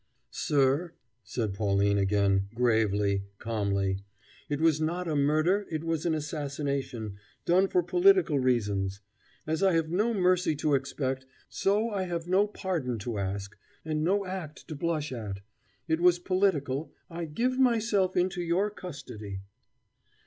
"Sir," 0.31 0.93
said 1.23 1.53
Pauline 1.53 1.99
again, 1.99 2.47
gravely, 2.55 3.25
calmly, 3.37 3.99
"it 4.49 4.59
was 4.59 4.81
not 4.81 5.07
a 5.07 5.15
murder, 5.15 5.67
it 5.69 5.83
was 5.83 6.07
an 6.07 6.15
assassination, 6.15 7.17
done 7.45 7.67
for 7.67 7.83
political 7.83 8.39
reasons. 8.39 9.01
As 9.45 9.61
I 9.61 9.73
have 9.73 9.89
no 9.91 10.11
mercy 10.15 10.55
to 10.55 10.73
expect, 10.73 11.27
so 11.49 11.91
I 11.91 12.05
have 12.05 12.27
no 12.27 12.47
pardon 12.47 12.97
to 12.97 13.19
ask, 13.19 13.55
and 13.85 14.03
no 14.03 14.25
act 14.25 14.67
to 14.69 14.73
blush 14.75 15.11
at. 15.11 15.41
It 15.87 16.01
was 16.01 16.17
political. 16.17 16.91
I 17.07 17.25
give 17.25 17.59
myself 17.59 18.17
into 18.17 18.41
your 18.41 18.71
custody." 18.71 19.41